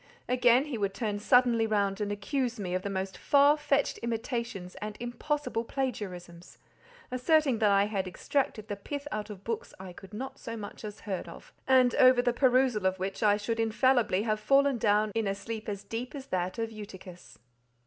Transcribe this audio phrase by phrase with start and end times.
[0.27, 4.73] Again, he would turn suddenly round and accuse me of the most far fetched imitations
[4.81, 6.57] and impossible plagiarisms,
[7.11, 10.83] asserting that I had extracted the pith out of books I had not so much
[10.83, 15.27] as heard of—and over the perusal of which I should infallibly have fallen down in
[15.27, 17.37] a sleep as deep as that of Eutychus.